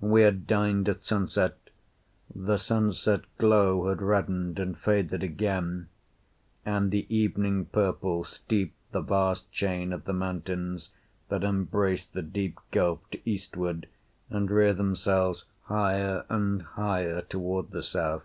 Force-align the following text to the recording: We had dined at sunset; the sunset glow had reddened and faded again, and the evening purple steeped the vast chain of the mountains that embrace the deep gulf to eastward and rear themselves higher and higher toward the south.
We 0.00 0.22
had 0.22 0.48
dined 0.48 0.88
at 0.88 1.04
sunset; 1.04 1.54
the 2.34 2.56
sunset 2.56 3.20
glow 3.38 3.88
had 3.88 4.02
reddened 4.02 4.58
and 4.58 4.76
faded 4.76 5.22
again, 5.22 5.86
and 6.64 6.90
the 6.90 7.06
evening 7.08 7.66
purple 7.66 8.24
steeped 8.24 8.80
the 8.90 9.00
vast 9.00 9.48
chain 9.52 9.92
of 9.92 10.02
the 10.04 10.12
mountains 10.12 10.88
that 11.28 11.44
embrace 11.44 12.04
the 12.04 12.22
deep 12.22 12.58
gulf 12.72 13.08
to 13.12 13.20
eastward 13.30 13.86
and 14.28 14.50
rear 14.50 14.74
themselves 14.74 15.44
higher 15.66 16.24
and 16.28 16.62
higher 16.62 17.20
toward 17.22 17.70
the 17.70 17.84
south. 17.84 18.24